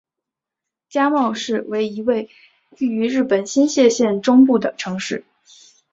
[0.89, 2.27] 加茂市为一位
[2.79, 5.23] 于日本新舄县中部的城市。